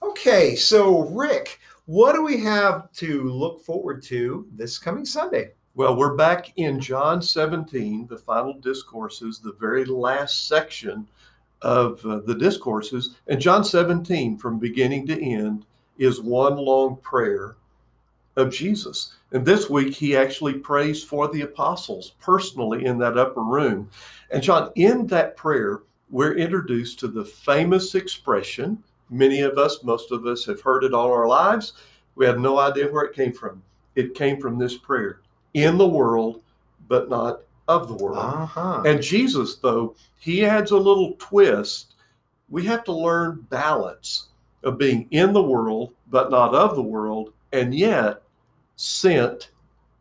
Okay, 0.03 0.57
so 0.57 1.09
Rick, 1.11 1.61
what 1.87 2.15
do 2.15 2.23
we 2.23 2.39
have 2.39 2.93
to 2.93 3.31
look 3.31 3.65
forward 3.65 4.03
to 4.05 4.47
this 4.55 4.77
coming 4.77 5.05
Sunday? 5.05 5.53
Well, 5.75 5.97
we're 5.97 6.17
back 6.17 6.53
in 6.57 6.81
John 6.81 7.23
17, 7.23 8.09
the 8.09 8.19
final 8.19 8.55
discourses, 8.55 9.39
the 9.39 9.53
very 9.61 9.85
last 9.85 10.49
section 10.49 11.07
of 11.63 12.05
uh, 12.05 12.19
the 12.27 12.35
discourses. 12.35 13.17
And 13.29 13.41
John 13.41 13.65
17, 13.65 14.39
from 14.39 14.59
beginning 14.59 15.07
to 15.07 15.23
end, 15.23 15.67
is 15.99 16.21
one 16.21 16.57
long 16.57 16.97
prayer 16.97 17.55
of 18.39 18.51
Jesus. 18.51 19.15
And 19.33 19.45
this 19.45 19.69
week, 19.69 19.95
he 19.95 20.17
actually 20.17 20.55
prays 20.55 21.03
for 21.03 21.29
the 21.29 21.43
apostles 21.43 22.13
personally 22.21 22.87
in 22.87 22.99
that 22.99 23.19
upper 23.19 23.43
room. 23.43 23.91
And 24.31 24.43
John, 24.43 24.71
in 24.77 25.07
that 25.09 25.37
prayer, 25.37 25.83
we're 26.11 26.37
introduced 26.37 26.99
to 27.01 27.09
the 27.09 27.25
famous 27.25 27.95
expression. 27.95 28.83
Many 29.11 29.41
of 29.43 29.59
us, 29.59 29.83
most 29.83 30.13
of 30.13 30.25
us, 30.27 30.45
have 30.47 30.61
heard 30.61 30.85
it 30.85 30.95
all 30.95 31.13
our 31.13 31.27
lives. 31.27 31.75
We 32.15 32.27
have 32.27 32.39
no 32.39 32.59
idea 32.59 32.91
where 32.91 33.05
it 33.05 33.15
came 33.15 33.33
from. 33.33 33.63
It 33.95 34.15
came 34.15 34.41
from 34.41 34.59
this 34.59 34.77
prayer 34.77 35.21
in 35.55 35.77
the 35.77 35.89
world, 35.89 36.41
but 36.89 37.11
not 37.11 37.41
of 37.67 37.89
the 37.89 37.95
world. 37.95 38.19
Uh-huh. 38.19 38.83
And 38.87 39.03
Jesus, 39.03 39.57
though, 39.57 39.95
he 40.17 40.45
adds 40.45 40.71
a 40.71 40.77
little 40.77 41.15
twist. 41.19 41.95
We 42.49 42.65
have 42.65 42.85
to 42.85 42.93
learn 42.93 43.47
balance 43.51 44.29
of 44.63 44.79
being 44.79 45.07
in 45.11 45.33
the 45.33 45.43
world, 45.43 45.93
but 46.11 46.31
not 46.31 46.55
of 46.55 46.77
the 46.77 46.83
world, 46.83 47.33
and 47.53 47.75
yet 47.75 48.23
sent 48.79 49.51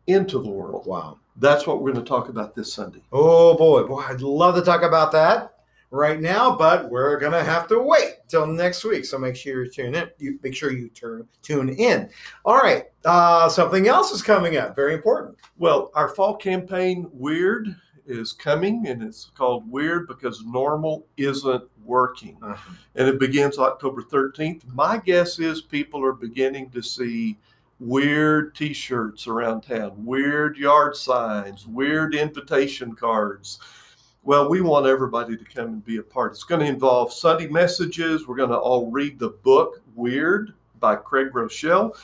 into 0.06 0.38
the 0.40 0.48
world. 0.48 0.86
wow. 0.86 1.18
That's 1.36 1.66
what 1.66 1.80
we're 1.82 1.92
going 1.92 2.04
to 2.04 2.08
talk 2.08 2.28
about 2.28 2.54
this 2.54 2.72
Sunday. 2.72 3.02
Oh 3.12 3.56
boy, 3.56 3.84
boy, 3.84 4.00
I'd 4.00 4.20
love 4.20 4.54
to 4.54 4.62
talk 4.62 4.82
about 4.82 5.12
that 5.12 5.54
right 5.90 6.20
now, 6.20 6.54
but 6.56 6.90
we're 6.90 7.18
gonna 7.18 7.42
have 7.42 7.66
to 7.68 7.78
wait 7.78 8.16
till 8.28 8.46
next 8.46 8.84
week. 8.84 9.04
So 9.04 9.18
make 9.18 9.36
sure 9.36 9.64
you 9.64 9.70
tune 9.70 9.94
in. 9.94 10.10
You 10.18 10.38
make 10.42 10.54
sure 10.54 10.70
you 10.72 10.88
turn 10.90 11.26
tune 11.42 11.70
in. 11.70 12.10
All 12.44 12.56
right, 12.56 12.84
uh, 13.04 13.48
something 13.48 13.88
else 13.88 14.10
is 14.10 14.20
coming 14.22 14.56
up. 14.56 14.76
Very 14.76 14.94
important. 14.94 15.36
Well, 15.58 15.90
our 15.94 16.08
fall 16.08 16.36
campaign, 16.36 17.08
Weird, 17.12 17.74
is 18.06 18.32
coming, 18.32 18.88
and 18.88 19.02
it's 19.02 19.30
called 19.34 19.70
Weird 19.70 20.08
because 20.08 20.44
normal 20.44 21.06
isn't 21.16 21.64
working. 21.84 22.36
and 22.96 23.08
it 23.08 23.18
begins 23.18 23.58
October 23.58 24.02
13th. 24.02 24.66
My 24.74 24.98
guess 24.98 25.38
is 25.38 25.62
people 25.62 26.04
are 26.04 26.12
beginning 26.12 26.70
to 26.70 26.82
see 26.82 27.38
weird 27.80 28.54
t 28.54 28.72
shirts 28.72 29.26
around 29.26 29.62
town, 29.62 29.92
weird 30.04 30.56
yard 30.56 30.96
signs, 30.96 31.66
weird 31.66 32.14
invitation 32.14 32.94
cards. 32.94 33.58
Well, 34.24 34.48
we 34.48 34.60
want 34.60 34.86
everybody 34.86 35.36
to 35.36 35.44
come 35.44 35.66
and 35.66 35.84
be 35.84 35.98
a 35.98 36.02
part. 36.02 36.32
It's 36.32 36.44
going 36.44 36.60
to 36.60 36.66
involve 36.66 37.12
Sunday 37.12 37.46
messages. 37.46 38.26
We're 38.26 38.36
going 38.36 38.50
to 38.50 38.58
all 38.58 38.90
read 38.90 39.18
the 39.18 39.30
book 39.30 39.80
Weird 39.94 40.52
by 40.80 40.96
Craig 40.96 41.28
Groeschel. 41.32 41.96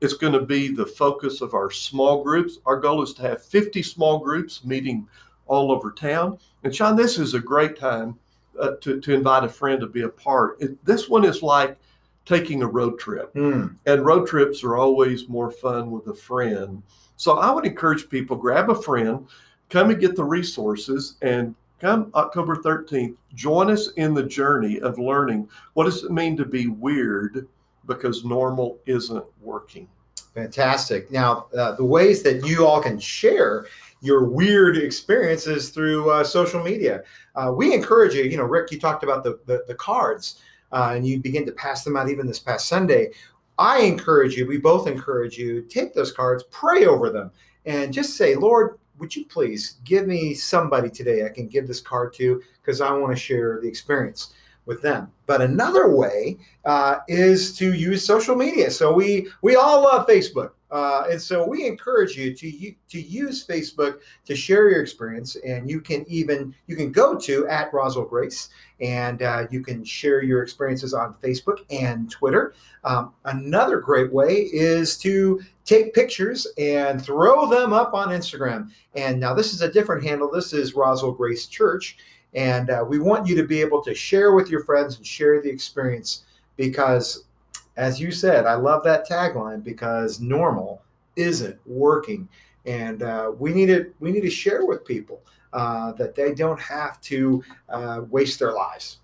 It's 0.00 0.14
going 0.14 0.34
to 0.34 0.42
be 0.42 0.68
the 0.68 0.86
focus 0.86 1.40
of 1.40 1.54
our 1.54 1.70
small 1.70 2.22
groups. 2.22 2.58
Our 2.66 2.78
goal 2.78 3.02
is 3.02 3.14
to 3.14 3.22
have 3.22 3.42
50 3.42 3.82
small 3.82 4.18
groups 4.18 4.64
meeting 4.64 5.08
all 5.46 5.72
over 5.72 5.90
town. 5.90 6.38
And 6.62 6.74
Sean, 6.74 6.96
this 6.96 7.18
is 7.18 7.34
a 7.34 7.40
great 7.40 7.76
time 7.76 8.18
uh, 8.60 8.72
to, 8.82 9.00
to 9.00 9.14
invite 9.14 9.44
a 9.44 9.48
friend 9.48 9.80
to 9.80 9.86
be 9.86 10.02
a 10.02 10.08
part. 10.08 10.60
It, 10.60 10.84
this 10.84 11.08
one 11.08 11.24
is 11.24 11.42
like 11.42 11.78
taking 12.24 12.62
a 12.62 12.66
road 12.66 12.98
trip, 12.98 13.30
Hmm. 13.34 13.66
and 13.86 14.04
road 14.06 14.26
trips 14.26 14.64
are 14.64 14.76
always 14.76 15.28
more 15.28 15.50
fun 15.50 15.90
with 15.90 16.06
a 16.06 16.14
friend. 16.14 16.82
So 17.16 17.38
I 17.38 17.50
would 17.52 17.66
encourage 17.66 18.08
people 18.08 18.36
grab 18.36 18.70
a 18.70 18.74
friend, 18.74 19.26
come 19.70 19.90
and 19.90 20.00
get 20.00 20.16
the 20.16 20.24
resources, 20.24 21.16
and 21.22 21.54
come 21.80 22.10
October 22.14 22.56
13th, 22.56 23.16
join 23.34 23.70
us 23.70 23.92
in 23.96 24.14
the 24.14 24.22
journey 24.22 24.80
of 24.80 24.98
learning 24.98 25.48
what 25.74 25.84
does 25.84 26.02
it 26.04 26.10
mean 26.10 26.36
to 26.38 26.44
be 26.44 26.68
weird 26.68 27.46
because 27.86 28.24
normal 28.24 28.78
isn't 28.86 29.24
working. 29.42 29.86
Fantastic. 30.34 31.10
Now, 31.10 31.46
uh, 31.56 31.72
the 31.72 31.84
ways 31.84 32.22
that 32.22 32.44
you 32.46 32.66
all 32.66 32.80
can 32.82 32.98
share 32.98 33.66
your 34.00 34.24
weird 34.24 34.76
experiences 34.76 35.70
through 35.70 36.10
uh, 36.10 36.24
social 36.24 36.62
media. 36.62 37.02
Uh, 37.36 37.52
we 37.54 37.72
encourage 37.72 38.14
you, 38.14 38.24
you 38.24 38.36
know, 38.36 38.44
Rick, 38.44 38.70
you 38.70 38.80
talked 38.80 39.02
about 39.02 39.22
the, 39.24 39.38
the, 39.46 39.64
the 39.68 39.74
cards 39.74 40.40
uh, 40.74 40.92
and 40.94 41.06
you 41.06 41.20
begin 41.20 41.46
to 41.46 41.52
pass 41.52 41.84
them 41.84 41.96
out 41.96 42.10
even 42.10 42.26
this 42.26 42.40
past 42.40 42.68
Sunday. 42.68 43.10
I 43.56 43.82
encourage 43.82 44.36
you, 44.36 44.46
we 44.46 44.58
both 44.58 44.88
encourage 44.88 45.38
you, 45.38 45.62
take 45.62 45.94
those 45.94 46.12
cards, 46.12 46.42
pray 46.50 46.86
over 46.86 47.08
them, 47.08 47.30
and 47.64 47.92
just 47.92 48.16
say, 48.16 48.34
Lord, 48.34 48.78
would 48.98 49.14
you 49.14 49.24
please 49.24 49.76
give 49.84 50.06
me 50.06 50.34
somebody 50.34 50.90
today 50.90 51.24
I 51.24 51.28
can 51.28 51.48
give 51.48 51.66
this 51.66 51.80
card 51.80 52.12
to 52.14 52.42
because 52.60 52.80
I 52.80 52.92
want 52.92 53.12
to 53.12 53.20
share 53.20 53.60
the 53.60 53.68
experience 53.68 54.34
with 54.66 54.82
them. 54.82 55.10
But 55.26 55.40
another 55.40 55.94
way 55.94 56.38
uh, 56.64 56.98
is 57.08 57.56
to 57.58 57.72
use 57.72 58.04
social 58.04 58.36
media. 58.36 58.70
So 58.70 58.92
we 58.92 59.28
we 59.42 59.56
all 59.56 59.82
love 59.82 60.06
Facebook, 60.06 60.50
uh, 60.70 61.04
and 61.10 61.20
so 61.20 61.46
we 61.46 61.66
encourage 61.66 62.16
you 62.16 62.34
to 62.34 62.74
to 62.90 63.00
use 63.00 63.46
Facebook 63.46 64.00
to 64.26 64.36
share 64.36 64.70
your 64.70 64.82
experience. 64.82 65.36
And 65.36 65.68
you 65.68 65.80
can 65.80 66.04
even 66.08 66.54
you 66.66 66.76
can 66.76 66.92
go 66.92 67.16
to 67.16 67.46
at 67.48 67.72
Roswell 67.72 68.04
Grace, 68.04 68.50
and 68.80 69.22
uh, 69.22 69.46
you 69.50 69.62
can 69.62 69.84
share 69.84 70.22
your 70.22 70.42
experiences 70.42 70.92
on 70.92 71.14
Facebook 71.14 71.64
and 71.70 72.10
Twitter. 72.10 72.54
Um, 72.84 73.14
another 73.24 73.78
great 73.78 74.12
way 74.12 74.48
is 74.52 74.98
to 74.98 75.40
take 75.64 75.94
pictures 75.94 76.46
and 76.58 77.02
throw 77.02 77.48
them 77.48 77.72
up 77.72 77.94
on 77.94 78.08
Instagram. 78.08 78.70
And 78.94 79.18
now 79.18 79.32
this 79.32 79.54
is 79.54 79.62
a 79.62 79.72
different 79.72 80.04
handle. 80.04 80.30
This 80.30 80.52
is 80.52 80.74
Roswell 80.74 81.12
Grace 81.12 81.46
Church. 81.46 81.96
And 82.34 82.70
uh, 82.70 82.84
we 82.86 82.98
want 82.98 83.26
you 83.26 83.36
to 83.36 83.44
be 83.44 83.60
able 83.60 83.82
to 83.82 83.94
share 83.94 84.32
with 84.32 84.50
your 84.50 84.64
friends 84.64 84.96
and 84.96 85.06
share 85.06 85.40
the 85.40 85.48
experience 85.48 86.24
because, 86.56 87.24
as 87.76 88.00
you 88.00 88.10
said, 88.10 88.46
I 88.46 88.54
love 88.54 88.82
that 88.84 89.08
tagline 89.08 89.62
because 89.62 90.20
normal 90.20 90.82
isn't 91.16 91.58
working. 91.66 92.28
And 92.66 93.02
uh, 93.02 93.32
we 93.38 93.52
need 93.52 93.66
to 93.66 93.92
we 94.00 94.10
need 94.10 94.22
to 94.22 94.30
share 94.30 94.64
with 94.64 94.84
people 94.84 95.22
uh, 95.52 95.92
that 95.92 96.14
they 96.14 96.34
don't 96.34 96.60
have 96.60 97.00
to 97.02 97.44
uh, 97.68 98.02
waste 98.10 98.38
their 98.38 98.52
lives 98.52 98.98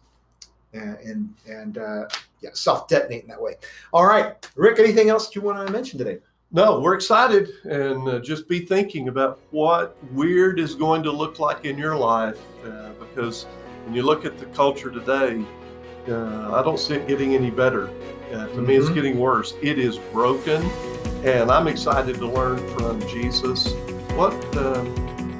and 0.73 0.97
and, 0.99 1.35
and 1.47 1.79
uh, 1.79 2.09
yeah, 2.41 2.51
self 2.53 2.89
detonate 2.89 3.23
in 3.23 3.29
that 3.29 3.41
way. 3.41 3.55
All 3.93 4.07
right, 4.07 4.35
Rick, 4.57 4.79
anything 4.79 5.09
else 5.09 5.35
you 5.35 5.43
want 5.43 5.67
to 5.67 5.73
mention 5.73 5.99
today? 5.99 6.19
No, 6.52 6.80
we're 6.80 6.95
excited 6.95 7.49
and 7.64 8.09
uh, 8.09 8.19
just 8.19 8.49
be 8.49 8.59
thinking 8.59 9.07
about 9.07 9.38
what 9.52 9.97
weird 10.12 10.59
is 10.59 10.75
going 10.75 11.00
to 11.04 11.12
look 11.12 11.38
like 11.38 11.64
in 11.64 11.78
your 11.78 11.97
life 11.97 12.40
uh, 12.66 12.90
because 12.99 13.45
when 13.85 13.95
you 13.95 14.02
look 14.02 14.25
at 14.25 14.37
the 14.37 14.47
culture 14.47 14.90
today, 14.90 15.45
uh, 16.09 16.52
I 16.52 16.61
don't 16.64 16.80
see 16.80 16.95
it 16.95 17.07
getting 17.07 17.37
any 17.37 17.52
better. 17.52 17.85
Uh, 17.87 17.90
to 17.90 18.35
mm-hmm. 18.35 18.66
me, 18.66 18.75
it's 18.75 18.87
mm-hmm. 18.87 18.95
getting 18.95 19.19
worse. 19.21 19.54
It 19.62 19.78
is 19.78 19.99
broken, 20.12 20.61
and 21.25 21.52
I'm 21.52 21.69
excited 21.69 22.16
to 22.16 22.26
learn 22.26 22.59
from 22.76 23.00
Jesus 23.07 23.73
what 24.16 24.35
uh, 24.57 24.83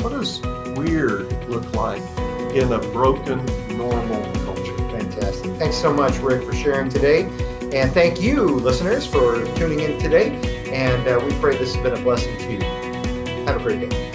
what 0.03 0.11
does 0.11 0.41
weird 0.77 1.33
look 1.49 1.75
like 1.75 2.03
in 2.55 2.73
a 2.73 2.79
broken, 2.93 3.45
normal 3.77 4.23
culture. 4.45 4.77
Fantastic. 4.91 5.51
Thanks 5.57 5.77
so 5.77 5.93
much, 5.93 6.19
Rick, 6.19 6.45
for 6.45 6.53
sharing 6.53 6.89
today. 6.89 7.25
And 7.73 7.91
thank 7.93 8.21
you, 8.21 8.45
listeners, 8.45 9.07
for 9.07 9.45
tuning 9.57 9.81
in 9.81 9.99
today. 10.01 10.50
And 10.71 11.07
uh, 11.09 11.21
we 11.25 11.33
pray 11.41 11.57
this 11.57 11.75
has 11.75 11.83
been 11.83 11.95
a 11.95 12.03
blessing 12.03 12.37
to 12.39 12.53
you. 12.53 12.61
Have 13.45 13.61
a 13.61 13.63
great 13.63 13.89
day. 13.89 14.10